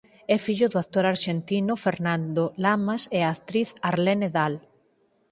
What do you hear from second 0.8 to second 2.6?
actor arxentino Fernando